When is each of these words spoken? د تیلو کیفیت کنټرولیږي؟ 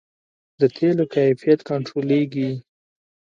د 0.59 0.61
تیلو 0.75 1.05
کیفیت 1.15 1.59
کنټرولیږي؟ 1.69 2.51